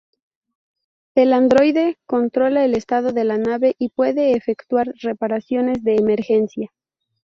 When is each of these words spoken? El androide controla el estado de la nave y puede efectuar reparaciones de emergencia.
El 1.13 1.31
androide 1.31 1.99
controla 2.07 2.65
el 2.65 2.73
estado 2.73 3.13
de 3.13 3.23
la 3.23 3.37
nave 3.37 3.75
y 3.77 3.89
puede 3.89 4.33
efectuar 4.35 4.91
reparaciones 4.99 5.83
de 5.83 5.93
emergencia. 5.97 6.71